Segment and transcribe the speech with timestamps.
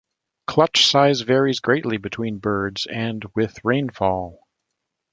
[0.47, 4.47] Clutch size varies greatly between birds and with rainfall.